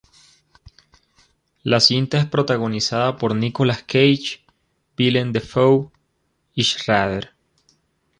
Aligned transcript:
La 1.61 1.79
cinta 1.79 2.17
es 2.17 2.25
protagonizada 2.25 3.17
por 3.17 3.35
Nicolas 3.35 3.83
Cage, 3.83 4.43
Willem 4.97 5.31
Dafoe, 5.31 5.91
y 6.55 6.63
Schrader. 6.63 7.33